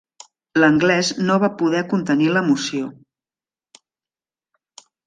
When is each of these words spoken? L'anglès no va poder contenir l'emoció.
L'anglès 0.61 1.11
no 1.27 1.35
va 1.45 1.51
poder 1.59 1.83
contenir 1.93 2.33
l'emoció. 2.33 2.91